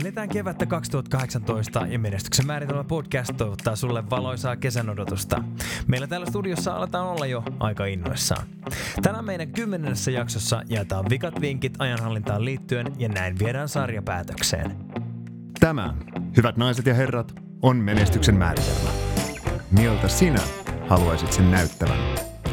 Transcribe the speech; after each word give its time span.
Eletään 0.00 0.28
kevättä 0.28 0.66
2018 0.66 1.86
ja 1.86 1.98
Menestyksen 1.98 2.46
määritelmä 2.46 2.84
podcast 2.84 3.36
toivottaa 3.36 3.76
sulle 3.76 4.10
valoisaa 4.10 4.56
kesän 4.56 4.90
odotusta. 4.90 5.44
Meillä 5.86 6.06
täällä 6.06 6.26
studiossa 6.26 6.76
aletaan 6.76 7.06
olla 7.06 7.26
jo 7.26 7.42
aika 7.60 7.84
innoissaan. 7.84 8.46
Tänään 9.02 9.24
meidän 9.24 9.52
kymmenennessä 9.52 10.10
jaksossa 10.10 10.62
jaetaan 10.68 11.04
vikat 11.10 11.40
vinkit 11.40 11.74
ajanhallintaan 11.78 12.44
liittyen 12.44 12.86
ja 12.98 13.08
näin 13.08 13.38
viedään 13.38 13.68
sarja 13.68 14.02
päätökseen. 14.02 14.76
Tämä, 15.60 15.94
hyvät 16.36 16.56
naiset 16.56 16.86
ja 16.86 16.94
herrat, 16.94 17.34
on 17.62 17.76
menestyksen 17.76 18.36
määritelmä. 18.36 18.90
Miltä 19.70 20.08
sinä 20.08 20.40
haluaisit 20.88 21.32
sen 21.32 21.50
näyttävän? 21.50 21.98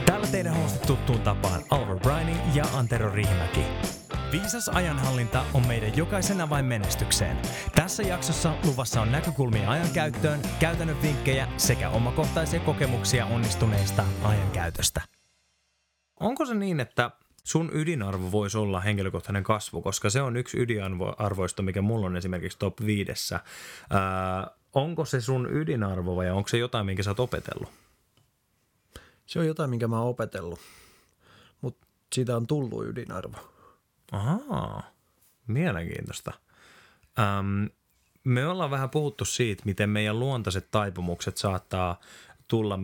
Täällä 0.05 0.27
teidän 0.27 0.55
hostit 0.55 0.81
tuttuun 0.81 1.21
tapaan 1.21 1.61
Alvar 1.69 1.99
Briney 1.99 2.35
ja 2.53 2.65
Antero 2.73 3.13
Riihimäki. 3.13 3.61
Viisas 4.33 4.69
ajanhallinta 4.69 5.45
on 5.53 5.67
meidän 5.67 5.97
jokaisen 5.97 6.41
avain 6.41 6.65
menestykseen. 6.65 7.37
Tässä 7.75 8.03
jaksossa 8.03 8.53
luvassa 8.65 9.01
on 9.01 9.11
näkökulmia 9.11 9.69
ajan 9.69 9.89
käyttöön, 9.93 10.39
käytännön 10.59 11.01
vinkkejä 11.01 11.47
sekä 11.57 11.89
omakohtaisia 11.89 12.59
kokemuksia 12.59 13.25
onnistuneista 13.25 14.05
ajankäytöstä. 14.23 15.01
Onko 16.19 16.45
se 16.45 16.53
niin, 16.53 16.79
että 16.79 17.11
sun 17.43 17.69
ydinarvo 17.73 18.31
voisi 18.31 18.57
olla 18.57 18.79
henkilökohtainen 18.79 19.43
kasvu, 19.43 19.81
koska 19.81 20.09
se 20.09 20.21
on 20.21 20.37
yksi 20.37 20.59
ydinarvoista, 20.61 21.61
mikä 21.61 21.81
mulla 21.81 22.05
on 22.05 22.17
esimerkiksi 22.17 22.59
top 22.59 22.73
viidessä. 22.85 23.39
Ää, 23.89 24.47
onko 24.73 25.05
se 25.05 25.21
sun 25.21 25.47
ydinarvo 25.51 26.15
vai 26.15 26.29
onko 26.31 26.49
se 26.49 26.57
jotain, 26.57 26.85
minkä 26.85 27.03
sä 27.03 27.11
oot 27.11 27.19
opetellut? 27.19 27.69
Se 29.25 29.39
on 29.39 29.47
jotain, 29.47 29.69
minkä 29.69 29.87
mä 29.87 29.99
oon 29.99 30.09
opetellut, 30.09 30.59
mutta 31.61 31.87
siitä 32.13 32.37
on 32.37 32.47
tullut 32.47 32.85
ydinarvo. 32.87 33.52
Ahaa, 34.11 34.83
mielenkiintoista. 35.47 36.33
Ähm, 37.19 37.65
me 38.23 38.47
ollaan 38.47 38.71
vähän 38.71 38.89
puhuttu 38.89 39.25
siitä, 39.25 39.63
miten 39.65 39.89
meidän 39.89 40.19
luontaiset 40.19 40.67
taipumukset 40.71 41.37
saattaa 41.37 41.99
tulla 42.47 42.79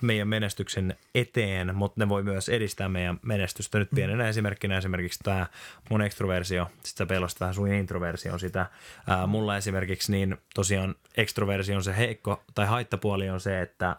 meidän 0.00 0.28
menestyksen 0.28 0.96
eteen, 1.14 1.76
mutta 1.76 2.00
ne 2.00 2.08
voi 2.08 2.22
myös 2.22 2.48
edistää 2.48 2.88
meidän 2.88 3.20
menestystä. 3.22 3.78
Nyt 3.78 3.88
pienenä 3.94 4.28
esimerkkinä 4.28 4.78
esimerkiksi 4.78 5.20
tämä 5.22 5.46
mun 5.90 6.02
ekstroversio, 6.02 6.66
sitten 6.74 7.06
sä 7.06 7.06
pelosta 7.06 7.38
tähän 7.38 7.54
sun 7.54 7.72
introversio 7.72 8.38
sitä. 8.38 8.66
Ää, 9.06 9.26
mulla 9.26 9.56
esimerkiksi 9.56 10.12
niin 10.12 10.36
tosiaan 10.54 10.94
ekstroversio 11.16 11.76
on 11.76 11.84
se 11.84 11.96
heikko 11.96 12.44
tai 12.54 12.66
haittapuoli 12.66 13.30
on 13.30 13.40
se, 13.40 13.60
että 13.60 13.96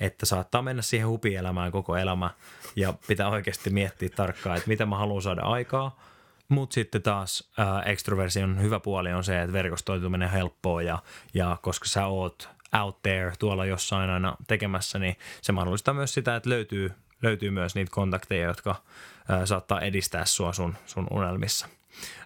että 0.00 0.26
saattaa 0.26 0.62
mennä 0.62 0.82
siihen 0.82 1.08
hupielämään 1.08 1.72
koko 1.72 1.96
elämä 1.96 2.30
ja 2.76 2.94
pitää 3.06 3.28
oikeasti 3.28 3.70
miettiä 3.70 4.08
tarkkaan, 4.08 4.56
että 4.56 4.68
mitä 4.68 4.86
mä 4.86 4.98
haluan 4.98 5.22
saada 5.22 5.42
aikaa. 5.42 6.00
Mutta 6.48 6.74
sitten 6.74 7.02
taas 7.02 7.50
äh, 7.58 7.88
ekstroversion 7.90 8.62
hyvä 8.62 8.80
puoli 8.80 9.12
on 9.12 9.24
se, 9.24 9.42
että 9.42 9.52
verkostoituminen 9.52 10.30
helppoa 10.30 10.82
ja, 10.82 10.98
ja 11.34 11.56
koska 11.62 11.88
sä 11.88 12.06
oot 12.06 12.48
out 12.82 13.02
there 13.02 13.32
tuolla 13.38 13.66
jossain 13.66 14.10
aina 14.10 14.36
tekemässä, 14.46 14.98
niin 14.98 15.16
se 15.42 15.52
mahdollistaa 15.52 15.94
myös 15.94 16.14
sitä, 16.14 16.36
että 16.36 16.50
löytyy, 16.50 16.92
löytyy 17.22 17.50
myös 17.50 17.74
niitä 17.74 17.90
kontakteja, 17.94 18.48
jotka 18.48 18.70
äh, 18.70 19.40
saattaa 19.44 19.80
edistää 19.80 20.24
sua 20.24 20.52
sun, 20.52 20.74
sun 20.86 21.06
unelmissa. 21.10 21.66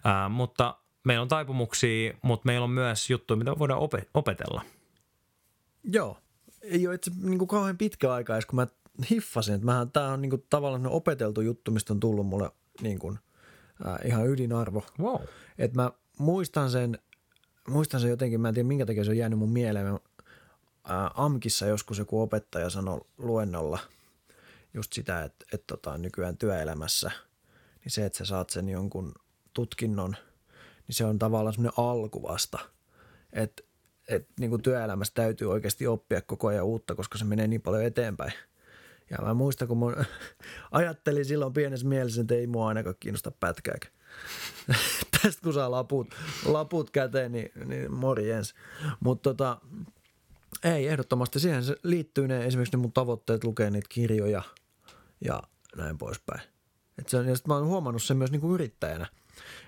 Äh, 0.06 0.30
mutta 0.30 0.76
meillä 1.04 1.22
on 1.22 1.28
taipumuksia, 1.28 2.14
mutta 2.22 2.46
meillä 2.46 2.64
on 2.64 2.70
myös 2.70 3.10
juttuja, 3.10 3.38
mitä 3.38 3.58
voidaan 3.58 3.80
opetella. 4.14 4.62
Joo, 5.84 6.18
ei 6.62 6.86
ole 6.86 6.94
itse 6.94 7.10
niin 7.22 7.38
kuin 7.38 7.48
kauhean 7.48 7.78
pitkä 7.78 8.12
aika 8.12 8.34
edes, 8.34 8.46
kun 8.46 8.56
mä 8.56 8.66
hiffasin, 9.10 9.54
että 9.54 9.86
tämä 9.92 10.12
on 10.12 10.22
niin 10.22 10.30
kuin 10.30 10.46
tavallaan 10.50 10.86
opeteltu 10.86 11.40
juttu, 11.40 11.70
mistä 11.70 11.92
on 11.92 12.00
tullut 12.00 12.26
mulle 12.26 12.50
niin 12.82 12.98
kuin, 12.98 13.18
äh, 13.86 13.98
ihan 14.04 14.28
ydinarvo. 14.28 14.84
Wow. 14.98 15.20
Että 15.58 15.82
mä 15.82 15.90
muistan 16.18 16.70
sen, 16.70 16.98
muistan 17.68 18.00
sen 18.00 18.10
jotenkin, 18.10 18.40
mä 18.40 18.48
en 18.48 18.54
tiedä 18.54 18.68
minkä 18.68 18.86
takia 18.86 19.04
se 19.04 19.10
on 19.10 19.16
jäänyt 19.16 19.38
mun 19.38 19.52
mieleen. 19.52 19.86
Mä, 19.86 19.98
äh, 20.90 21.10
AMKissa 21.14 21.66
joskus 21.66 21.98
joku 21.98 22.22
opettaja 22.22 22.70
sanoi 22.70 23.00
luennolla 23.18 23.78
just 24.74 24.92
sitä, 24.92 25.24
että, 25.24 25.46
että 25.52 25.66
tota, 25.66 25.98
nykyään 25.98 26.36
työelämässä, 26.36 27.10
niin 27.84 27.92
se, 27.92 28.06
että 28.06 28.18
sä 28.18 28.24
saat 28.24 28.50
sen 28.50 28.68
jonkun 28.68 29.14
tutkinnon, 29.54 30.16
niin 30.86 30.94
se 30.94 31.04
on 31.04 31.18
tavallaan 31.18 31.54
semmoinen 31.54 31.78
alku 31.84 32.22
vasta. 32.22 32.58
Että 33.32 33.62
että 34.10 34.32
niin 34.40 34.50
kuin 34.50 34.62
työelämässä 34.62 35.14
täytyy 35.14 35.50
oikeasti 35.50 35.86
oppia 35.86 36.22
koko 36.22 36.48
ajan 36.48 36.64
uutta, 36.64 36.94
koska 36.94 37.18
se 37.18 37.24
menee 37.24 37.46
niin 37.46 37.62
paljon 37.62 37.84
eteenpäin. 37.84 38.32
Ja 39.10 39.18
mä 39.22 39.34
muistan, 39.34 39.68
kun 39.68 39.76
mun 39.76 39.96
ajattelin 40.70 41.24
silloin 41.24 41.52
pienessä 41.52 41.86
mielessä, 41.86 42.20
että 42.20 42.34
ei 42.34 42.46
mua 42.46 42.68
ainakaan 42.68 42.94
kiinnosta 43.00 43.30
pätkääkään. 43.30 43.94
Tästä 45.22 45.42
kun 45.42 45.54
saa 45.54 45.70
laput, 45.70 46.14
laput 46.44 46.90
käteen, 46.90 47.32
niin, 47.32 47.52
niin 47.64 47.92
morjens. 47.92 48.54
Mutta 49.00 49.30
tota, 49.30 49.60
ei, 50.64 50.88
ehdottomasti 50.88 51.40
siihen 51.40 51.64
se 51.64 51.76
liittyy 51.82 52.28
ne, 52.28 52.46
esimerkiksi 52.46 52.76
ne 52.76 52.80
mun 52.80 52.92
tavoitteet 52.92 53.44
lukea 53.44 53.70
niitä 53.70 53.88
kirjoja 53.88 54.42
ja 55.24 55.42
näin 55.76 55.98
poispäin. 55.98 56.40
Et 56.98 57.08
se, 57.08 57.16
ja 57.16 57.34
mä 57.48 57.54
oon 57.54 57.66
huomannut 57.66 58.02
sen 58.02 58.16
myös 58.16 58.30
niin 58.30 58.40
kuin 58.40 58.54
yrittäjänä, 58.54 59.06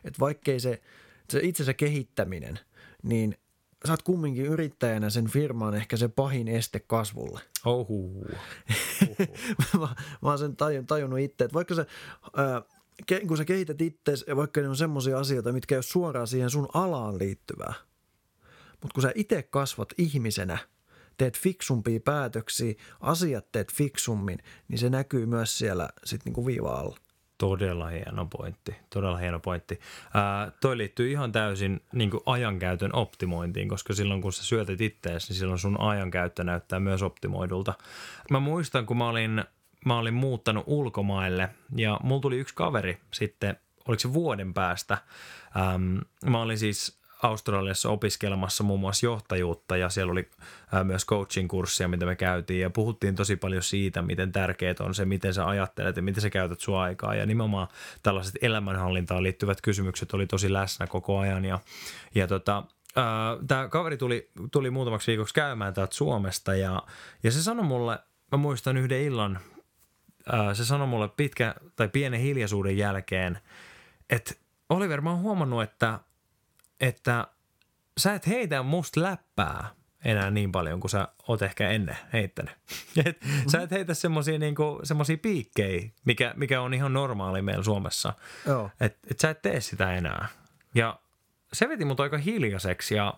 että 0.04 0.20
vaikkei 0.20 0.60
se, 0.60 0.82
se 1.30 1.40
itsensä 1.42 1.74
kehittäminen, 1.74 2.58
niin 3.02 3.36
sä 3.86 3.92
oot 3.92 4.02
kumminkin 4.02 4.46
yrittäjänä 4.46 5.10
sen 5.10 5.28
firmaan 5.28 5.74
ehkä 5.74 5.96
se 5.96 6.08
pahin 6.08 6.48
este 6.48 6.80
kasvulle. 6.80 7.40
Ohu. 7.64 8.26
Mä, 9.80 9.88
mä 10.22 10.28
oon 10.28 10.38
sen 10.38 10.56
tajun, 10.56 10.86
tajunnut 10.86 11.18
itse, 11.18 11.44
että 11.44 11.54
vaikka 11.54 11.74
sä, 11.74 11.86
ää, 12.36 12.62
kun 13.28 13.36
sä 13.36 13.44
kehität 13.44 13.80
itse, 13.80 14.12
vaikka 14.36 14.60
ne 14.60 14.68
on 14.68 14.76
semmoisia 14.76 15.18
asioita, 15.18 15.52
mitkä 15.52 15.74
ei 15.74 15.76
ole 15.76 15.82
suoraan 15.82 16.26
siihen 16.26 16.50
sun 16.50 16.68
alaan 16.74 17.18
liittyvää, 17.18 17.74
mutta 18.70 18.94
kun 18.94 19.02
sä 19.02 19.12
itse 19.14 19.42
kasvat 19.42 19.88
ihmisenä, 19.98 20.58
teet 21.16 21.38
fiksumpia 21.38 22.00
päätöksiä, 22.00 22.74
asiat 23.00 23.52
teet 23.52 23.72
fiksummin, 23.72 24.38
niin 24.68 24.78
se 24.78 24.90
näkyy 24.90 25.26
myös 25.26 25.58
siellä 25.58 25.88
sitten 26.04 26.30
niinku 26.30 26.46
viiva 26.46 26.74
alla. 26.74 26.96
Todella 27.42 27.86
hieno 27.86 28.26
pointti, 28.26 28.76
todella 28.90 29.16
hieno 29.16 29.40
pointti. 29.40 29.80
Ää, 30.14 30.52
toi 30.60 30.78
liittyy 30.78 31.10
ihan 31.10 31.32
täysin 31.32 31.80
niin 31.92 32.10
kuin 32.10 32.22
ajankäytön 32.26 32.94
optimointiin, 32.94 33.68
koska 33.68 33.94
silloin 33.94 34.22
kun 34.22 34.32
sä 34.32 34.44
syötet 34.44 34.80
ittees, 34.80 35.28
niin 35.28 35.36
silloin 35.36 35.58
sun 35.58 35.80
ajankäyttö 35.80 36.44
näyttää 36.44 36.80
myös 36.80 37.02
optimoidulta. 37.02 37.74
Mä 38.30 38.40
muistan, 38.40 38.86
kun 38.86 38.96
mä 38.96 39.08
olin, 39.08 39.44
mä 39.86 39.98
olin 39.98 40.14
muuttanut 40.14 40.64
ulkomaille 40.66 41.48
ja 41.76 42.00
mulla 42.02 42.20
tuli 42.20 42.38
yksi 42.38 42.54
kaveri 42.54 43.00
sitten, 43.12 43.56
oliko 43.88 44.00
se 44.00 44.12
vuoden 44.12 44.54
päästä. 44.54 44.98
Ähm, 45.56 45.98
mä 46.26 46.42
olin 46.42 46.58
siis 46.58 47.01
Australiassa 47.22 47.88
opiskelemassa 47.88 48.64
muun 48.64 48.80
muassa 48.80 49.06
johtajuutta 49.06 49.76
ja 49.76 49.88
siellä 49.88 50.12
oli 50.12 50.28
myös 50.84 51.06
coaching-kurssia, 51.06 51.88
mitä 51.88 52.06
me 52.06 52.16
käytiin 52.16 52.60
ja 52.60 52.70
puhuttiin 52.70 53.14
tosi 53.14 53.36
paljon 53.36 53.62
siitä, 53.62 54.02
miten 54.02 54.32
tärkeää 54.32 54.74
on 54.80 54.94
se, 54.94 55.04
miten 55.04 55.34
sä 55.34 55.46
ajattelet 55.46 55.96
ja 55.96 56.02
miten 56.02 56.22
sä 56.22 56.30
käytät 56.30 56.60
sua 56.60 56.82
aikaa 56.82 57.14
ja 57.14 57.26
nimenomaan 57.26 57.68
tällaiset 58.02 58.34
elämänhallintaan 58.42 59.22
liittyvät 59.22 59.60
kysymykset 59.60 60.14
oli 60.14 60.26
tosi 60.26 60.52
läsnä 60.52 60.86
koko 60.86 61.18
ajan 61.18 61.44
ja, 61.44 61.58
ja 62.14 62.26
tota, 62.26 62.62
tämä 63.46 63.68
kaveri 63.68 63.96
tuli, 63.96 64.30
tuli 64.52 64.70
muutamaksi 64.70 65.10
viikoksi 65.10 65.34
käymään 65.34 65.74
täältä 65.74 65.94
Suomesta 65.94 66.54
ja, 66.54 66.82
ja 67.22 67.30
se 67.30 67.42
sanoi 67.42 67.64
mulle, 67.64 67.98
mä 68.32 68.38
muistan 68.38 68.76
yhden 68.76 69.02
illan, 69.02 69.38
se 70.52 70.64
sanoi 70.64 70.86
mulle 70.86 71.08
pitkä 71.08 71.54
tai 71.76 71.88
pienen 71.88 72.20
hiljaisuuden 72.20 72.76
jälkeen, 72.76 73.38
että 74.10 74.34
Oliver, 74.68 75.00
mä 75.00 75.10
oon 75.10 75.20
huomannut, 75.20 75.62
että 75.62 76.00
että 76.82 77.26
sä 77.98 78.14
et 78.14 78.26
heitä 78.26 78.62
musta 78.62 79.02
läppää 79.02 79.70
enää 80.04 80.30
niin 80.30 80.52
paljon 80.52 80.80
kuin 80.80 80.90
sä 80.90 81.08
oot 81.28 81.42
ehkä 81.42 81.70
ennen 81.70 81.96
heittänyt. 82.12 82.54
Et 83.06 83.24
mm-hmm. 83.24 83.50
Sä 83.50 83.62
et 83.62 83.70
heitä 83.70 83.94
semmosia, 83.94 84.38
niinku, 84.38 84.80
semmosia 84.82 85.16
piikkejä, 85.16 85.90
mikä, 86.04 86.34
mikä 86.36 86.60
on 86.60 86.74
ihan 86.74 86.92
normaali 86.92 87.42
meillä 87.42 87.64
Suomessa. 87.64 88.12
Joo. 88.46 88.70
Et, 88.80 88.98
et 89.10 89.20
sä 89.20 89.30
et 89.30 89.42
tee 89.42 89.60
sitä 89.60 89.94
enää. 89.94 90.28
Ja 90.74 91.00
se 91.52 91.68
veti 91.68 91.84
mut 91.84 92.00
aika 92.00 92.18
hiljaiseksi 92.18 92.94
ja 92.94 93.14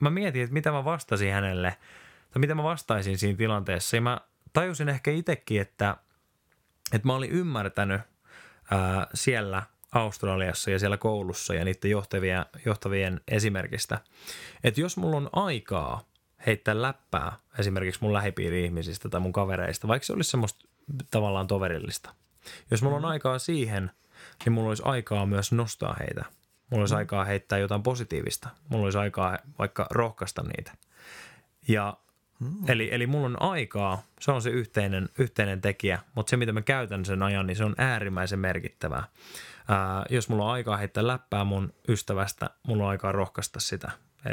mä 0.00 0.10
mietin, 0.10 0.42
että 0.42 0.54
mitä 0.54 0.72
mä 0.72 0.84
vastasin 0.84 1.32
hänelle 1.32 1.76
tai 2.30 2.40
mitä 2.40 2.54
mä 2.54 2.62
vastaisin 2.62 3.18
siinä 3.18 3.36
tilanteessa. 3.36 3.96
Ja 3.96 4.00
mä 4.00 4.20
tajusin 4.52 4.88
ehkä 4.88 5.10
itsekin, 5.10 5.60
että, 5.60 5.96
että 6.92 7.06
mä 7.08 7.14
olin 7.14 7.30
ymmärtänyt 7.30 8.00
ää, 8.70 9.06
siellä– 9.14 9.62
Australiassa 9.96 10.70
ja 10.70 10.78
siellä 10.78 10.96
koulussa 10.96 11.54
ja 11.54 11.64
niiden 11.64 11.90
johtavien, 11.90 12.46
johtavien 12.66 13.20
esimerkistä. 13.28 14.00
Että 14.64 14.80
jos 14.80 14.96
mulla 14.96 15.16
on 15.16 15.30
aikaa 15.32 16.00
heittää 16.46 16.82
läppää 16.82 17.36
esimerkiksi 17.58 18.00
mun 18.02 18.12
lähipiiri-ihmisistä 18.12 19.08
tai 19.08 19.20
mun 19.20 19.32
kavereista, 19.32 19.88
vaikka 19.88 20.06
se 20.06 20.12
olisi 20.12 20.30
semmoista 20.30 20.68
tavallaan 21.10 21.46
toverillista. 21.46 22.14
Jos 22.70 22.82
mulla 22.82 22.96
on 22.96 23.02
mm. 23.02 23.08
aikaa 23.08 23.38
siihen, 23.38 23.90
niin 24.44 24.52
mulla 24.52 24.68
olisi 24.68 24.82
aikaa 24.86 25.26
myös 25.26 25.52
nostaa 25.52 25.96
heitä. 26.00 26.24
Mulla 26.70 26.82
olisi 26.82 26.94
mm. 26.94 26.98
aikaa 26.98 27.24
heittää 27.24 27.58
jotain 27.58 27.82
positiivista. 27.82 28.48
Mulla 28.68 28.84
olisi 28.84 28.98
aikaa 28.98 29.38
vaikka 29.58 29.86
rohkaista 29.90 30.42
niitä. 30.42 30.72
Ja 31.68 31.96
Hmm. 32.40 32.68
Eli, 32.68 32.88
eli 32.92 33.06
mulla 33.06 33.26
on 33.26 33.42
aikaa, 33.42 34.02
se 34.20 34.32
on 34.32 34.42
se 34.42 34.50
yhteinen, 34.50 35.08
yhteinen 35.18 35.60
tekijä, 35.60 35.98
mutta 36.14 36.30
se 36.30 36.36
mitä 36.36 36.52
mä 36.52 36.62
käytän 36.62 37.04
sen 37.04 37.22
ajan, 37.22 37.46
niin 37.46 37.56
se 37.56 37.64
on 37.64 37.74
äärimmäisen 37.78 38.38
merkittävää. 38.38 39.04
Ää, 39.68 40.04
jos 40.10 40.28
mulla 40.28 40.44
on 40.44 40.50
aikaa 40.50 40.76
heittää 40.76 41.06
läppää 41.06 41.44
mun 41.44 41.72
ystävästä, 41.88 42.50
mulla 42.66 42.84
on 42.84 42.90
aikaa 42.90 43.12
rohkaista 43.12 43.60
sitä. 43.60 43.90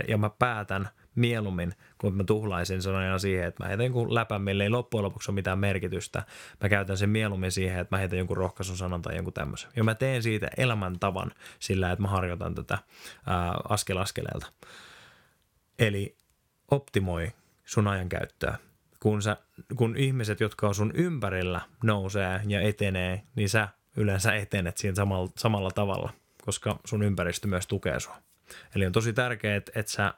Ja 0.07 0.17
mä 0.17 0.29
päätän 0.29 0.89
mieluummin, 1.15 1.73
kun 1.97 2.15
mä 2.15 2.23
tuhlaisin 2.23 2.81
sen 2.81 2.95
ajan 2.95 3.19
siihen, 3.19 3.47
että 3.47 3.63
mä 3.63 3.67
heitän 3.67 3.85
jonkun 3.85 4.15
läpän, 4.15 4.41
millä 4.41 4.63
ei 4.63 4.69
loppujen 4.69 5.03
lopuksi 5.03 5.31
ole 5.31 5.35
mitään 5.35 5.59
merkitystä. 5.59 6.23
Mä 6.61 6.69
käytän 6.69 6.97
sen 6.97 7.09
mieluummin 7.09 7.51
siihen, 7.51 7.79
että 7.79 7.95
mä 7.95 7.99
heitän 7.99 8.17
jonkun 8.17 8.38
rohkaisun 8.38 8.77
sanan 8.77 9.01
tai 9.01 9.15
jonkun 9.15 9.33
tämmöisen. 9.33 9.69
Ja 9.75 9.83
mä 9.83 9.95
teen 9.95 10.23
siitä 10.23 10.47
elämäntavan 10.57 11.31
sillä, 11.59 11.91
että 11.91 12.01
mä 12.01 12.07
harjoitan 12.07 12.56
tätä 12.56 12.77
ää, 13.25 13.53
askel 13.69 13.97
askeleelta. 13.97 14.47
Eli 15.79 16.17
optimoi 16.71 17.31
sun 17.73 17.87
ajankäyttöä. 17.87 18.57
Kun, 18.99 19.21
sä, 19.21 19.37
kun 19.75 19.97
ihmiset, 19.97 20.39
jotka 20.39 20.67
on 20.67 20.75
sun 20.75 20.91
ympärillä, 20.95 21.61
nousee 21.83 22.41
ja 22.47 22.61
etenee, 22.61 23.23
niin 23.35 23.49
sä 23.49 23.67
yleensä 23.97 24.35
etenet 24.35 24.77
siinä 24.77 24.95
samalla, 24.95 25.29
samalla 25.37 25.71
tavalla, 25.71 26.13
koska 26.45 26.79
sun 26.85 27.03
ympäristö 27.03 27.47
myös 27.47 27.67
tukee 27.67 27.99
sua. 27.99 28.17
Eli 28.75 28.85
on 28.85 28.91
tosi 28.91 29.13
tärkeää, 29.13 29.55
että, 29.55 29.71
että 29.75 29.91
sä 29.91 30.05
äh, 30.05 30.13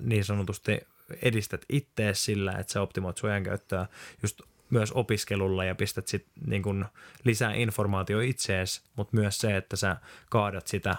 niin 0.00 0.24
sanotusti 0.24 0.80
edistät 1.22 1.64
ittees 1.68 2.24
sillä, 2.24 2.52
että 2.52 2.72
sä 2.72 2.80
optimoit 2.80 3.16
sun 3.16 3.30
ajankäyttöä 3.30 3.86
just 4.22 4.40
myös 4.70 4.92
opiskelulla 4.92 5.64
ja 5.64 5.74
pistät 5.74 6.08
sit 6.08 6.26
niin 6.46 6.62
kun 6.62 6.86
lisää 7.24 7.54
informaatio 7.54 8.20
itsees, 8.20 8.82
mutta 8.96 9.16
myös 9.16 9.38
se, 9.38 9.56
että 9.56 9.76
sä 9.76 9.96
kaadat 10.30 10.66
sitä, 10.66 10.96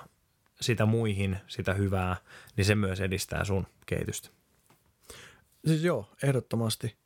sitä 0.61 0.85
muihin, 0.85 1.37
sitä 1.47 1.73
hyvää, 1.73 2.15
niin 2.57 2.65
se 2.65 2.75
myös 2.75 3.01
edistää 3.01 3.43
sun 3.43 3.67
kehitystä. 3.85 4.29
Siis 5.67 5.83
joo, 5.83 6.09
ehdottomasti. 6.23 6.97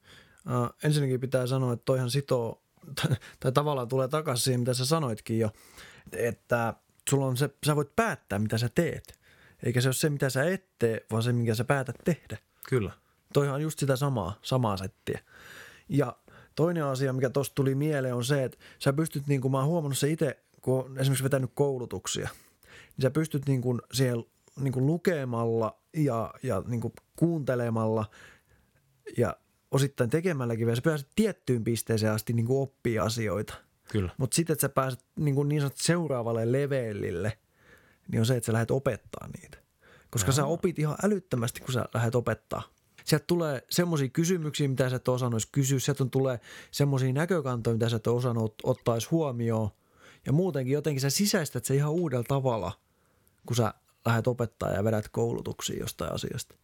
Uh, 0.46 0.70
ensinnäkin 0.84 1.20
pitää 1.20 1.48
sanoa, 1.48 1.74
että 1.74 1.86
toihan 1.86 2.12
sitoo, 2.12 2.64
tai 3.40 3.52
tavallaan 3.52 3.88
tulee 3.88 4.08
takaisin 4.08 4.44
siihen, 4.44 4.60
mitä 4.60 4.74
sä 4.74 4.86
sanoitkin 4.86 5.40
jo, 5.40 5.52
että 6.12 6.74
sulla 7.10 7.26
on 7.26 7.38
se, 7.38 7.50
sä 7.66 7.76
voit 7.76 7.96
päättää, 7.96 8.40
mitä 8.40 8.58
sä 8.58 8.70
teet. 8.76 9.20
Eikä 9.64 9.82
se 9.82 9.88
ole 9.88 9.94
se, 9.94 10.10
mitä 10.10 10.30
sä 10.30 10.44
et 10.44 10.66
tee, 10.80 11.06
vaan 11.12 11.24
se, 11.24 11.34
minkä 11.34 11.56
sä 11.56 11.64
päätät 11.64 11.96
tehdä. 12.04 12.38
Kyllä. 12.70 12.92
Toihan 13.34 13.56
on 13.56 13.62
just 13.62 13.80
sitä 13.80 13.96
samaa, 13.96 14.40
samaa 14.42 14.78
settiä. 14.78 15.20
Ja 15.90 16.18
toinen 16.56 16.86
asia, 16.86 17.14
mikä 17.14 17.30
tuosta 17.30 17.56
tuli 17.56 17.76
mieleen, 17.76 18.16
on 18.16 18.24
se, 18.24 18.44
että 18.44 18.58
sä 18.80 18.94
pystyt, 18.94 19.28
niin 19.28 19.42
kuin 19.42 19.52
mä 19.52 19.58
oon 19.58 19.68
huomannut 19.68 19.98
se 19.98 20.10
itse, 20.10 20.40
kun 20.62 20.86
on 20.86 20.98
esimerkiksi 20.98 21.24
vetänyt 21.24 21.52
koulutuksia, 21.54 22.30
niin 22.64 23.02
sä 23.02 23.12
pystyt 23.12 23.48
niin 23.48 23.62
kuin 23.62 23.82
siellä 23.94 24.24
niin 24.60 24.74
kuin 24.74 24.86
lukemalla 24.86 25.80
ja, 25.94 26.34
ja 26.44 26.64
niin 26.68 26.82
kuin 26.82 26.94
kuuntelemalla 27.16 28.06
ja 29.18 29.36
osittain 29.72 30.10
tekemälläkin 30.10 30.66
vielä, 30.66 30.76
sä 30.76 30.82
pääset 30.82 31.10
tiettyyn 31.16 31.64
pisteeseen 31.64 32.14
asti 32.14 32.34
niin 32.34 32.46
kuin 32.46 32.62
oppii 32.62 33.00
asioita. 33.00 33.54
Kyllä. 33.92 34.12
Mutta 34.18 34.36
sitten, 34.36 34.54
että 34.54 34.62
sä 34.62 34.70
pääset 34.70 35.06
niin, 35.16 35.36
kuin 35.36 35.50
niin 35.50 35.62
sanottu 35.62 35.84
seuraavalle 35.84 36.52
levelille, 36.52 37.38
niin 38.12 38.20
on 38.20 38.26
se, 38.26 38.36
että 38.36 38.46
sä 38.46 38.54
lähdet 38.54 38.72
opettaa 38.72 39.28
niitä. 39.28 39.58
Koska 40.10 40.30
Jaa. 40.30 40.36
sä 40.36 40.46
opit 40.46 40.80
ihan 40.80 40.98
älyttömästi, 41.04 41.60
kun 41.60 41.74
sä 41.74 41.86
lähdet 41.94 42.16
opettaa. 42.16 42.62
Sieltä 43.06 43.26
tulee 43.28 43.66
semmoisia 43.70 44.10
kysymyksiä, 44.10 44.68
mitä 44.68 44.90
sä 44.90 44.96
et 44.96 45.08
osannut 45.08 45.44
kysyä. 45.52 45.80
Sieltä 45.80 46.06
tulee 46.06 46.40
semmoisia 46.72 47.14
näkökantoja, 47.14 47.74
mitä 47.74 47.90
sä 47.90 47.96
et 47.96 48.08
osannut 48.08 48.54
ottaa 48.64 48.98
huomioon. 49.12 49.70
Ja 50.26 50.32
muutenkin 50.32 50.74
jotenkin 50.74 51.02
sä 51.02 51.10
sisäistät 51.10 51.66
se 51.66 51.76
ihan 51.76 51.92
uudella 51.92 52.24
tavalla, 52.28 52.72
kun 53.46 53.56
sä 53.56 53.74
lähdet 54.06 54.28
opettaa 54.28 54.72
ja 54.72 54.84
vedät 54.84 55.10
koulutuksia 55.10 55.80
jostain 55.80 56.14
asiasta. 56.14 56.56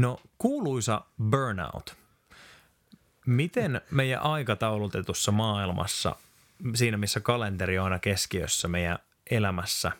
No 0.00 0.20
kuuluisa 0.38 1.04
burnout. 1.30 1.96
Miten 3.26 3.80
meidän 3.90 4.22
aikataulutetussa 4.22 5.32
maailmassa, 5.32 6.16
siinä 6.74 6.96
missä 6.96 7.20
kalenteri 7.20 7.78
on 7.78 7.84
aina 7.84 7.98
keskiössä 7.98 8.68
meidän 8.68 8.98
elämässä, 9.30 9.92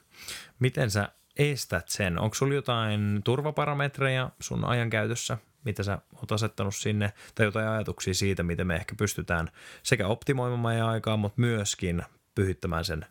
miten 0.59 0.91
sä 0.91 1.09
estät 1.37 1.89
sen? 1.89 2.19
Onko 2.19 2.35
sulla 2.35 2.55
jotain 2.55 3.21
turvaparametreja 3.25 4.31
sun 4.41 4.65
ajankäytössä, 4.65 5.39
mitä 5.65 5.83
sä 5.83 5.99
oot 6.15 6.33
asettanut 6.33 6.75
sinne, 6.75 7.13
tai 7.35 7.47
jotain 7.47 7.69
ajatuksia 7.69 8.15
siitä, 8.15 8.43
miten 8.43 8.67
me 8.67 8.77
ehkä 8.77 8.95
pystytään 8.99 9.49
sekä 9.83 10.07
optimoimaan 10.07 10.61
meidän 10.61 10.89
aikaa, 10.89 11.17
mutta 11.17 11.41
myöskin 11.41 12.03
pyhittämään 12.35 12.85
sen 12.85 13.07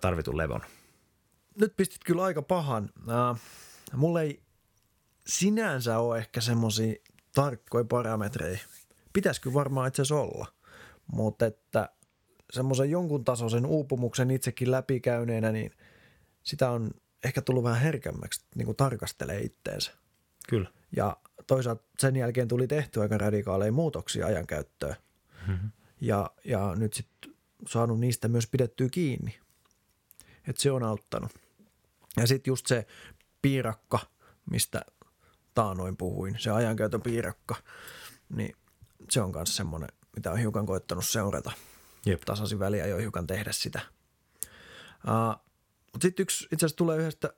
tarvitun 0.00 0.36
levon? 0.36 0.60
Nyt 1.60 1.76
pistit 1.76 2.04
kyllä 2.04 2.22
aika 2.22 2.42
pahan. 2.42 2.90
Uh, 3.06 3.38
mulla 3.92 4.22
ei 4.22 4.42
sinänsä 5.26 5.98
ole 5.98 6.18
ehkä 6.18 6.40
semmoisia 6.40 6.94
tarkkoja 7.34 7.84
parametreja. 7.84 8.58
Pitäisikö 9.12 9.54
varmaan 9.54 9.88
itse 9.88 10.02
asiassa 10.02 10.22
olla, 10.22 10.46
mutta 11.06 11.46
että 11.46 11.88
semmoisen 12.52 12.90
jonkun 12.90 13.24
tasoisen 13.24 13.66
uupumuksen 13.66 14.30
itsekin 14.30 14.70
läpikäyneenä, 14.70 15.52
niin 15.52 15.70
sitä 16.42 16.70
on 16.70 16.90
ehkä 17.24 17.42
tullut 17.42 17.64
vähän 17.64 17.80
herkemmäksi 17.80 18.44
niin 18.54 18.66
kuin 18.66 18.76
tarkastelee 18.76 19.40
itteensä. 19.40 19.92
Kyllä. 20.48 20.70
Ja 20.96 21.16
toisaalta 21.46 21.82
sen 21.98 22.16
jälkeen 22.16 22.48
tuli 22.48 22.66
tehty 22.66 23.00
aika 23.00 23.18
radikaaleja 23.18 23.72
muutoksia 23.72 24.26
ajankäyttöön. 24.26 24.96
Mm-hmm. 25.46 25.70
Ja, 26.00 26.30
ja 26.44 26.74
nyt 26.76 26.92
sitten 26.92 27.32
saanut 27.68 28.00
niistä 28.00 28.28
myös 28.28 28.46
pidettyä 28.46 28.88
kiinni. 28.90 29.38
Että 30.48 30.62
se 30.62 30.70
on 30.70 30.82
auttanut. 30.82 31.30
Ja 32.16 32.26
sitten 32.26 32.50
just 32.50 32.66
se 32.66 32.86
piirakka, 33.42 33.98
mistä 34.50 34.82
taanoin 35.54 35.96
puhuin, 35.96 36.36
se 36.38 36.50
ajankäytön 36.50 37.02
piirakka, 37.02 37.54
niin 38.28 38.56
se 39.10 39.20
on 39.20 39.32
myös 39.34 39.56
semmoinen, 39.56 39.88
mitä 40.16 40.30
on 40.30 40.38
hiukan 40.38 40.66
koittanut 40.66 41.06
seurata. 41.06 41.52
Jep. 42.06 42.20
Tasaisin 42.20 42.58
väliä 42.58 42.86
jo 42.86 42.96
hiukan 42.96 43.26
tehdä 43.26 43.52
sitä. 43.52 43.80
Uh, 45.08 45.44
mutta 45.92 46.02
sitten 46.02 46.22
yksi 46.22 46.44
itse 46.52 46.66
asiassa 46.66 46.76
tulee 46.76 46.98
yhdestä 46.98 47.32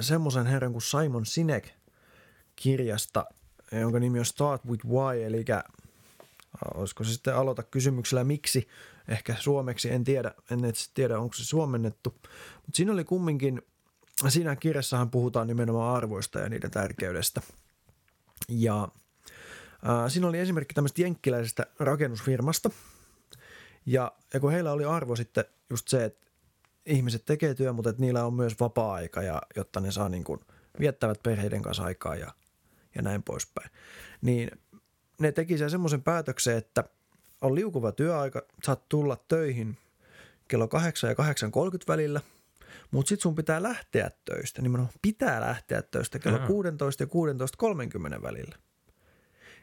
semmoisen 0.00 0.46
herran 0.46 0.72
kuin 0.72 0.82
Simon 0.82 1.26
Sinek 1.26 1.68
kirjasta, 2.56 3.26
jonka 3.72 4.00
nimi 4.00 4.18
on 4.18 4.24
Start 4.24 4.64
with 4.64 4.86
Why, 4.86 5.24
eli 5.24 5.44
olisiko 6.74 7.04
se 7.04 7.12
sitten 7.12 7.36
aloita 7.36 7.62
kysymyksellä 7.62 8.24
miksi, 8.24 8.68
ehkä 9.08 9.36
suomeksi, 9.40 9.90
en 9.90 10.04
tiedä, 10.04 10.34
en 10.50 10.64
edes 10.64 10.90
tiedä 10.94 11.18
onko 11.18 11.34
se 11.34 11.44
suomennettu. 11.44 12.10
Mutta 12.54 12.76
siinä 12.76 12.92
oli 12.92 13.04
kumminkin– 13.04 13.62
siinä 14.28 14.56
kirjassahan 14.56 15.10
puhutaan 15.10 15.46
nimenomaan 15.46 15.96
arvoista 15.96 16.38
ja 16.38 16.48
niiden 16.48 16.70
tärkeydestä. 16.70 17.40
Ja 18.48 18.88
ää, 19.82 20.08
siinä 20.08 20.28
oli 20.28 20.38
esimerkki 20.38 20.74
tämmöistä 20.74 21.02
jenkkiläisestä 21.02 21.66
rakennusfirmasta. 21.78 22.70
Ja, 23.86 24.12
ja 24.34 24.40
kun 24.40 24.52
heillä 24.52 24.72
oli 24.72 24.84
arvo 24.84 25.16
sitten 25.16 25.44
just 25.70 25.88
se, 25.88 26.04
että 26.04 26.26
ihmiset 26.86 27.24
tekee 27.24 27.54
työ, 27.54 27.72
mutta 27.72 27.90
että 27.90 28.02
niillä 28.02 28.24
on 28.24 28.34
myös 28.34 28.60
vapaa-aika, 28.60 29.22
ja, 29.22 29.42
jotta 29.56 29.80
ne 29.80 29.90
saa 29.90 30.08
niin 30.08 30.24
kuin 30.24 30.40
viettävät 30.80 31.22
perheiden 31.22 31.62
kanssa 31.62 31.84
aikaa 31.84 32.16
ja, 32.16 32.34
ja 32.94 33.02
näin 33.02 33.22
poispäin. 33.22 33.70
Niin 34.22 34.50
ne 35.20 35.32
teki 35.32 35.58
sen 35.58 35.70
semmoisen 35.70 36.02
päätöksen, 36.02 36.56
että 36.56 36.84
on 37.40 37.54
liukuva 37.54 37.92
työaika, 37.92 38.42
saat 38.62 38.88
tulla 38.88 39.16
töihin 39.28 39.78
kello 40.48 40.68
8 40.68 41.10
ja 41.10 41.14
8.30 41.14 41.24
välillä– 41.88 42.20
mutta 42.90 43.08
sitten 43.08 43.22
sun 43.22 43.34
pitää 43.34 43.62
lähteä 43.62 44.10
töistä, 44.24 44.62
nimenomaan 44.62 44.94
pitää 45.02 45.40
lähteä 45.40 45.82
töistä 45.82 46.18
kello 46.18 46.38
Aha. 46.38 46.46
16 46.46 47.02
ja 47.02 47.06
16.30 48.16 48.22
välillä. 48.22 48.58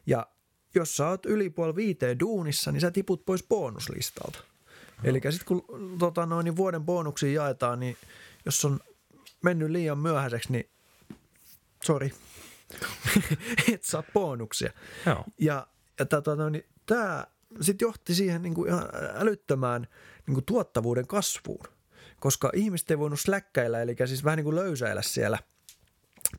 Ja 0.06 0.28
jos 0.76 0.98
sä 0.98 1.08
oot 1.08 1.26
yli 1.26 1.50
puoli 1.50 1.76
viiteen 1.76 2.20
duunissa, 2.20 2.72
niin 2.72 2.82
sä 2.82 2.92
tiput 2.92 3.26
pois 3.26 3.44
bonuslistalta. 3.44 4.40
Eli 5.04 5.22
sitten 5.30 5.46
kun 5.46 5.66
tota, 6.00 6.26
noin, 6.26 6.44
niin 6.44 6.56
vuoden 6.56 6.84
bonuksia 6.84 7.44
jaetaan, 7.44 7.80
niin 7.80 7.98
jos 8.46 8.66
on 8.66 8.80
mennyt 9.44 9.70
liian 9.70 9.98
myöhäiseksi, 9.98 10.52
niin 10.52 10.70
sori, 11.84 12.12
et 13.74 13.84
saa 13.84 14.04
bonuksia. 14.14 14.72
Joo. 15.06 15.26
Ja, 15.38 15.68
ja 16.00 16.06
tota, 16.06 16.36
no, 16.36 16.50
niin, 16.50 16.66
tämä 16.86 17.28
sitten 17.62 17.86
johti 17.86 18.16
siihen 18.16 18.42
niin 18.42 18.54
kuin 18.54 18.70
ihan 18.70 18.90
älyttömään 19.14 19.88
niin 20.28 20.34
kuin 20.34 20.46
tuottavuuden 20.46 21.08
kasvuun 21.08 21.66
koska 22.22 22.52
ihmiset 22.54 22.92
ei 22.92 23.00
voinut 23.00 23.20
släkkäillä, 23.20 23.82
eli 23.82 23.96
siis 24.06 24.24
vähän 24.24 24.38
niin 24.38 24.44
kuin 24.44 24.56
löysäillä 24.56 25.02
siellä 25.02 25.40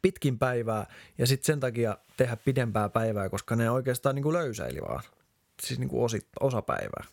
pitkin 0.02 0.38
päivää 0.38 0.86
ja 1.18 1.26
sitten 1.26 1.46
sen 1.46 1.60
takia 1.60 1.98
tehdä 2.16 2.36
pidempää 2.36 2.88
päivää, 2.88 3.28
koska 3.28 3.56
ne 3.56 3.70
oikeastaan 3.70 4.14
niin 4.14 4.22
kuin 4.22 4.32
löysäili 4.32 4.80
vaan, 4.80 5.02
siis 5.62 5.78
niin 5.78 5.88
kuin 5.88 6.04
osit, 6.04 6.26
osapäivää. 6.40 7.04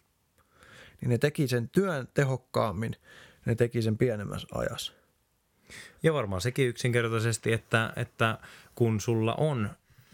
Niin 1.02 1.10
ne 1.10 1.18
teki 1.18 1.48
sen 1.48 1.70
työn 1.70 2.08
tehokkaammin, 2.14 2.96
ne 3.46 3.56
teki 3.56 3.82
sen 3.82 3.98
pienemmässä 3.98 4.48
ajassa. 4.52 4.94
Ja 6.04 6.14
varmaan 6.14 6.42
sekin 6.42 6.68
yksinkertaisesti, 6.68 7.54
että, 7.54 7.94
että 7.96 8.38
kun 8.76 9.02
sulla 9.02 9.36
on 9.36 9.70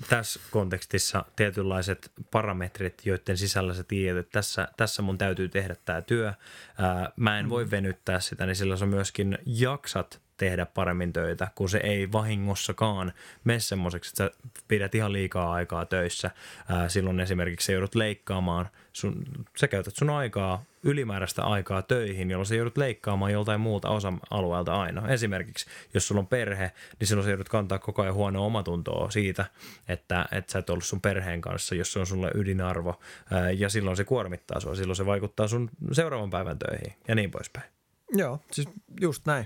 tässä 0.09 0.39
kontekstissa 0.51 1.25
tietynlaiset 1.35 2.11
parametrit, 2.31 3.05
joiden 3.05 3.37
sisällä 3.37 3.73
sä 3.73 3.83
tiedät, 3.83 4.19
että 4.19 4.31
tässä, 4.31 4.67
tässä 4.77 5.01
mun 5.01 5.17
täytyy 5.17 5.49
tehdä 5.49 5.75
tämä 5.85 6.01
työ. 6.01 6.33
Ää, 6.77 7.11
mä 7.15 7.39
en 7.39 7.49
voi 7.49 7.65
mm. 7.65 7.71
venyttää 7.71 8.19
sitä, 8.19 8.45
niin 8.45 8.55
sillä 8.55 8.77
sä 8.77 8.85
myöskin 8.85 9.37
jaksat 9.45 10.21
tehdä 10.37 10.65
paremmin 10.65 11.13
töitä, 11.13 11.47
kun 11.55 11.69
se 11.69 11.77
ei 11.77 12.11
vahingossakaan 12.11 13.13
mene 13.43 13.59
semmoiseksi, 13.59 14.09
että 14.09 14.23
sä 14.23 14.51
pidät 14.67 14.95
ihan 14.95 15.13
liikaa 15.13 15.53
aikaa 15.53 15.85
töissä. 15.85 16.31
Ää, 16.69 16.89
silloin 16.89 17.19
esimerkiksi 17.19 17.65
sä 17.65 17.71
joudut 17.71 17.95
leikkaamaan, 17.95 18.69
sun, 18.93 19.23
sä 19.57 19.67
käytät 19.67 19.95
sun 19.95 20.09
aikaa, 20.09 20.63
ylimääräistä 20.85 21.43
aikaa 21.43 21.81
töihin, 21.81 22.31
jolloin 22.31 22.45
sä 22.45 22.55
joudut 22.55 22.77
leikkaamaan 22.77 23.31
joltain 23.31 23.61
muulta 23.61 23.89
osa-alueelta 23.89 24.81
aina. 24.81 25.07
Esimerkiksi, 25.07 25.65
jos 25.93 26.07
sulla 26.07 26.19
on 26.19 26.27
perhe, 26.27 26.71
niin 26.99 27.07
silloin 27.07 27.25
sä 27.25 27.31
joudut 27.31 27.49
kantaa 27.49 27.79
koko 27.79 28.01
ajan 28.01 28.13
huonoa 28.13 28.45
omatuntoa 28.45 29.11
siitä, 29.11 29.45
että, 29.87 30.25
että 30.31 30.51
sä 30.51 30.59
et 30.59 30.69
ollut 30.69 30.85
sun 30.85 31.01
perheen 31.01 31.41
kanssa, 31.41 31.75
jos 31.75 31.93
se 31.93 31.99
on 31.99 32.07
sulle 32.07 32.31
ydinarvo, 32.35 32.99
ja 33.57 33.69
silloin 33.69 33.97
se 33.97 34.03
kuormittaa 34.03 34.59
sua, 34.59 34.75
silloin 34.75 34.95
se 34.95 35.05
vaikuttaa 35.05 35.47
sun 35.47 35.69
seuraavan 35.91 36.29
päivän 36.29 36.59
töihin, 36.59 36.93
ja 37.07 37.15
niin 37.15 37.31
poispäin. 37.31 37.69
Joo, 38.13 38.39
siis 38.51 38.69
just 39.01 39.25
näin. 39.25 39.45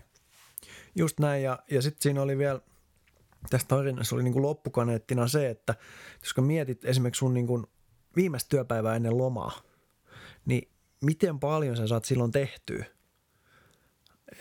Just 0.96 1.19
näin, 1.19 1.43
ja, 1.43 1.60
ja 1.72 1.81
sitten 1.81 2.01
siinä 2.01 2.22
oli 2.22 2.38
vielä, 2.38 2.60
tässä 3.50 3.67
tarinassa 3.67 4.15
oli 4.15 4.24
niinku 4.24 4.41
loppukaneettina 4.41 5.27
se, 5.27 5.50
että 5.50 5.75
jos 6.22 6.46
mietit 6.46 6.86
esimerkiksi 6.86 7.19
sun 7.19 7.34
niinku 7.34 7.69
viimeistä 8.15 8.50
työpäivää 8.50 8.96
ennen 8.96 9.17
lomaa, 9.17 9.62
niin 10.46 10.69
miten 11.01 11.39
paljon 11.39 11.77
sä 11.77 11.88
saat 11.88 12.06
silloin 12.06 12.32
tehtyä? 12.32 12.86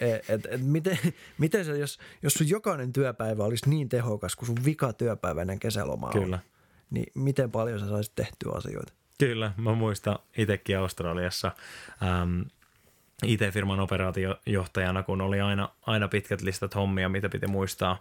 Et, 0.00 0.30
et, 0.30 0.46
et 0.50 0.62
miten, 0.62 0.98
miten 1.38 1.64
se, 1.64 1.78
jos, 1.78 1.98
jos 2.22 2.34
sun 2.34 2.48
jokainen 2.48 2.92
työpäivä 2.92 3.44
olisi 3.44 3.70
niin 3.70 3.88
tehokas 3.88 4.36
kuin 4.36 4.46
sun 4.46 4.64
vika 4.64 4.92
työpäivä 4.92 5.40
ennen 5.40 5.58
kesälomaa 5.58 6.12
Kyllä. 6.12 6.36
on, 6.36 6.42
niin 6.90 7.12
miten 7.14 7.50
paljon 7.50 7.80
sä 7.80 7.88
saisit 7.88 8.14
tehtyä 8.14 8.52
asioita? 8.52 8.92
Kyllä, 9.18 9.52
mä 9.56 9.74
muistan 9.74 10.18
itsekin 10.36 10.78
Australiassa 10.78 11.52
ähm, 12.02 12.40
IT-firman 13.26 13.80
operaatiojohtajana, 13.80 15.02
kun 15.02 15.20
oli 15.20 15.40
aina, 15.40 15.68
aina 15.86 16.08
pitkät 16.08 16.42
listat 16.42 16.74
hommia, 16.74 17.08
mitä 17.08 17.28
piti 17.28 17.46
muistaa. 17.46 18.00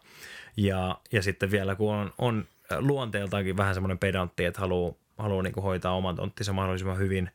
Ja, 0.57 0.99
ja 1.11 1.21
sitten 1.21 1.51
vielä 1.51 1.75
kun 1.75 1.93
on, 1.93 2.13
on 2.17 2.45
luonteeltaankin 2.77 3.57
vähän 3.57 3.73
semmoinen 3.73 3.97
pedantti, 3.97 4.45
että 4.45 4.61
haluaa, 4.61 4.93
haluaa 5.17 5.43
niin 5.43 5.53
hoitaa 5.63 5.95
oman 5.95 6.15
tonttinsa 6.15 6.53
mahdollisimman 6.53 6.97
hyvin, 6.97 7.31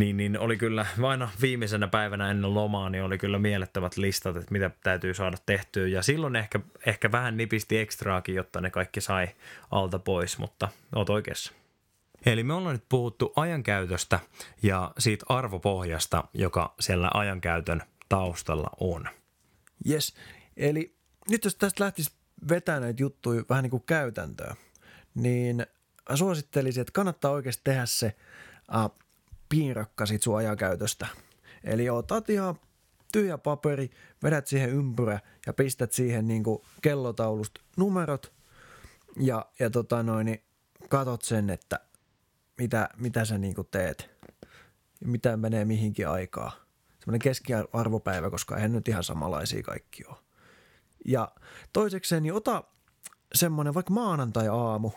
niin, 0.00 0.16
niin 0.16 0.38
oli 0.38 0.56
kyllä 0.56 0.86
aina 1.02 1.30
viimeisenä 1.40 1.88
päivänä 1.88 2.30
ennen 2.30 2.54
lomaa, 2.54 2.90
niin 2.90 3.04
oli 3.04 3.18
kyllä 3.18 3.38
miellettävät 3.38 3.96
listat, 3.96 4.36
että 4.36 4.52
mitä 4.52 4.70
täytyy 4.82 5.14
saada 5.14 5.36
tehtyä. 5.46 5.88
Ja 5.88 6.02
silloin 6.02 6.36
ehkä, 6.36 6.60
ehkä 6.86 7.12
vähän 7.12 7.36
nipisti 7.36 7.78
ekstraakin, 7.78 8.34
jotta 8.34 8.60
ne 8.60 8.70
kaikki 8.70 9.00
sai 9.00 9.28
alta 9.70 9.98
pois, 9.98 10.38
mutta 10.38 10.68
oot 10.94 11.10
oikeassa. 11.10 11.52
Eli 12.26 12.42
me 12.42 12.54
ollaan 12.54 12.74
nyt 12.74 12.88
puhuttu 12.88 13.32
ajankäytöstä 13.36 14.20
ja 14.62 14.92
siitä 14.98 15.26
arvopohjasta, 15.28 16.24
joka 16.34 16.74
siellä 16.80 17.10
ajankäytön 17.14 17.82
taustalla 18.08 18.70
on. 18.80 19.08
Yes, 19.90 20.14
eli 20.56 20.94
nyt 21.30 21.44
jos 21.44 21.56
tästä 21.56 21.84
lähtisi 21.84 22.10
vetää 22.48 22.80
näitä 22.80 23.02
juttuja 23.02 23.44
vähän 23.48 23.62
niin 23.62 23.70
kuin 23.70 23.82
käytäntöön, 23.86 24.56
niin 25.14 25.66
suosittelisin, 26.14 26.80
että 26.80 26.92
kannattaa 26.92 27.30
oikeasti 27.30 27.60
tehdä 27.64 27.86
se 27.86 28.16
uh, 28.74 29.00
piirakka 29.50 30.06
siitä 30.06 30.24
sun 30.24 30.36
ajankäytöstä. 30.36 31.06
Eli 31.64 31.90
otat 31.90 32.30
ihan 32.30 32.54
tyhjä 33.12 33.38
paperi, 33.38 33.90
vedät 34.22 34.46
siihen 34.46 34.70
ympyrä 34.70 35.20
ja 35.46 35.52
pistät 35.52 35.92
siihen 35.92 36.28
niin 36.28 36.42
kuin 36.42 36.62
kellotaulusta 36.82 37.60
numerot 37.76 38.32
ja, 39.16 39.46
ja 39.58 39.70
tota 39.70 40.02
noin, 40.02 40.24
niin 40.24 40.42
katot 40.88 41.22
sen, 41.22 41.50
että 41.50 41.80
mitä, 42.58 42.88
mitä 42.96 43.24
sä 43.24 43.38
niin 43.38 43.54
teet, 43.70 44.10
mitä 45.04 45.36
menee 45.36 45.64
mihinkin 45.64 46.08
aikaa. 46.08 46.52
Semmoinen 46.98 47.20
keskiarvopäivä, 47.20 48.30
koska 48.30 48.56
eihän 48.56 48.72
nyt 48.72 48.88
ihan 48.88 49.04
samanlaisia 49.04 49.62
kaikki 49.62 50.04
ole. 50.04 50.16
Ja 51.04 51.32
toisekseen, 51.72 52.22
niin 52.22 52.34
ota 52.34 52.64
semmoinen 53.34 53.74
vaikka 53.74 53.92
maanantai-aamu, 53.92 54.90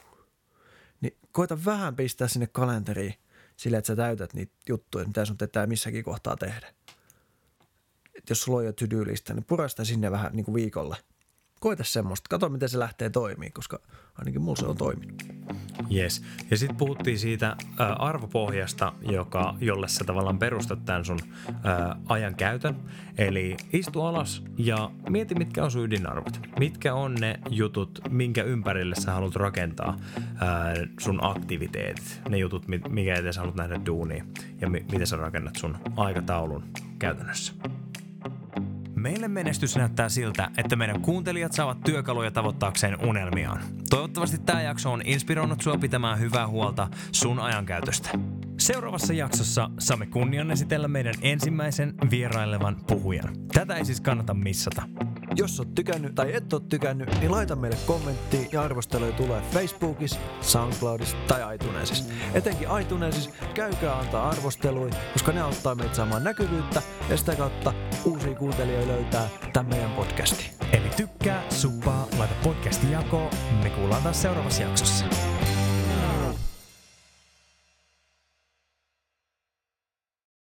niin 1.01 1.17
koita 1.31 1.65
vähän 1.65 1.95
pistää 1.95 2.27
sinne 2.27 2.47
kalenteriin 2.47 3.13
sillä, 3.57 3.77
että 3.77 3.87
sä 3.87 3.95
täytät 3.95 4.33
niitä 4.33 4.53
juttuja, 4.69 5.05
mitä 5.05 5.25
sun 5.25 5.37
pitää 5.37 5.67
missäkin 5.67 6.03
kohtaa 6.03 6.37
tehdä. 6.37 6.73
Et 8.15 8.29
jos 8.29 8.41
sulla 8.41 8.57
on 8.57 8.65
jo 8.65 8.73
to-do-lista, 8.73 9.33
niin 9.33 9.45
purasta 9.45 9.85
sinne 9.85 10.11
vähän 10.11 10.31
niin 10.33 10.45
kuin 10.45 10.55
viikolle. 10.55 10.97
Koita 11.63 11.83
semmoista. 11.83 12.27
Kato, 12.29 12.49
miten 12.49 12.69
se 12.69 12.79
lähtee 12.79 13.09
toimimaan, 13.09 13.51
koska 13.51 13.79
ainakin 14.15 14.41
mulla 14.41 14.55
se 14.55 14.65
on 14.65 14.77
toiminut. 14.77 15.23
Yes. 15.95 16.23
Ja 16.51 16.57
sitten 16.57 16.77
puhuttiin 16.77 17.19
siitä 17.19 17.47
ä, 17.79 17.93
arvopohjasta, 17.93 18.93
joka, 19.01 19.55
jolle 19.59 19.87
sä 19.87 20.03
tavallaan 20.03 20.39
perustat 20.39 20.85
tämän 20.85 21.05
sun 21.05 21.19
ä, 21.47 21.95
ajan 22.09 22.35
käytön. 22.35 22.75
Eli 23.17 23.57
istu 23.73 24.01
alas 24.01 24.43
ja 24.57 24.91
mieti, 25.09 25.35
mitkä 25.35 25.63
on 25.63 25.71
sun 25.71 25.83
ydinarvot. 25.83 26.39
Mitkä 26.59 26.93
on 26.93 27.15
ne 27.15 27.39
jutut, 27.49 27.99
minkä 28.09 28.43
ympärille 28.43 28.95
sä 28.95 29.11
haluat 29.11 29.35
rakentaa 29.35 29.97
ä, 30.17 30.21
sun 30.99 31.19
aktiviteetit. 31.21 32.21
Ne 32.29 32.37
jutut, 32.37 32.67
mikä 32.89 33.15
eteen 33.15 33.33
sä 33.33 33.39
haluat 33.39 33.55
nähdä 33.55 33.81
duunia 33.85 34.25
ja 34.61 34.69
mi- 34.69 34.85
miten 34.91 35.07
sä 35.07 35.15
rakennat 35.15 35.55
sun 35.55 35.77
aikataulun 35.97 36.63
käytännössä. 36.99 37.53
Meille 39.03 39.27
menestys 39.27 39.75
näyttää 39.75 40.09
siltä, 40.09 40.51
että 40.57 40.75
meidän 40.75 41.01
kuuntelijat 41.01 41.53
saavat 41.53 41.81
työkaluja 41.81 42.31
tavoittaakseen 42.31 43.05
unelmiaan. 43.05 43.61
Toivottavasti 43.89 44.37
tämä 44.37 44.61
jakso 44.61 44.91
on 44.91 45.01
inspiroinut 45.05 45.61
sua 45.61 45.77
pitämään 45.77 46.19
hyvää 46.19 46.47
huolta 46.47 46.87
sun 47.11 47.39
ajankäytöstä. 47.39 48.09
Seuraavassa 48.59 49.13
jaksossa 49.13 49.69
saamme 49.79 50.05
kunnian 50.05 50.51
esitellä 50.51 50.87
meidän 50.87 51.13
ensimmäisen 51.21 51.93
vierailevan 52.11 52.77
puhujan. 52.87 53.35
Tätä 53.53 53.75
ei 53.75 53.85
siis 53.85 54.01
kannata 54.01 54.33
missata. 54.33 54.83
Jos 55.35 55.59
oot 55.59 55.75
tykännyt 55.75 56.15
tai 56.15 56.35
et 56.35 56.53
oo 56.53 56.59
tykännyt, 56.59 57.19
niin 57.19 57.31
laita 57.31 57.55
meille 57.55 57.77
kommentti 57.85 58.49
ja 58.51 58.61
arvosteluja 58.61 59.11
tulee 59.11 59.41
Facebookissa, 59.41 60.19
Soundcloudissa 60.41 61.17
tai 61.27 61.55
iTunesissa. 61.55 62.05
Etenkin 62.33 62.67
iTunesissa 62.81 63.29
käykää 63.53 63.99
antaa 63.99 64.29
arvosteluja, 64.29 64.95
koska 65.13 65.31
ne 65.31 65.41
auttaa 65.41 65.75
meitä 65.75 65.95
saamaan 65.95 66.23
näkyvyyttä 66.23 66.81
ja 67.09 67.17
sitä 67.17 67.35
kautta 67.35 67.73
uusia 68.05 68.35
kuuntelijoita 68.35 68.87
löytää 68.87 69.29
tämän 69.53 69.69
meidän 69.69 69.91
podcastin. 69.91 70.45
Eli 70.71 70.89
tykkää, 70.97 71.43
suppaa, 71.49 72.07
laita 72.17 72.35
podcasti 72.43 72.91
jakoon. 72.91 73.31
Me 73.63 73.69
kuullaan 73.69 74.03
taas 74.03 74.21
seuraavassa 74.21 74.61
jaksossa. 74.61 75.05